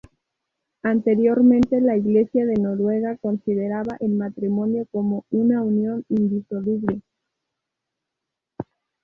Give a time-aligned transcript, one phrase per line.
[0.81, 7.03] Anteriormente la Iglesia de Noruega consideraba el matrimonio como una unión indisoluble.